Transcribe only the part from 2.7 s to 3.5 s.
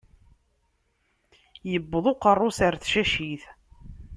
tcacit.